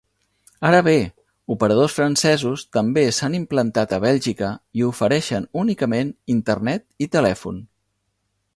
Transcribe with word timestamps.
Ara 0.67 0.77
bé, 0.85 0.93
operadors 1.55 1.97
francesos 1.97 2.63
també 2.79 3.03
s'han 3.17 3.37
implantat 3.41 3.93
a 3.97 4.01
Bèlgica 4.07 4.49
i 4.81 4.85
ofereixen 4.89 5.47
únicament 5.65 6.11
internet 6.37 6.87
i 7.07 7.11
telèfon. 7.19 7.63